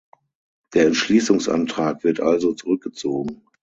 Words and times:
Der 0.73 0.87
Entschließungsantrag 0.87 2.03
wird 2.03 2.21
also 2.21 2.53
zurückgezogen. 2.55 3.43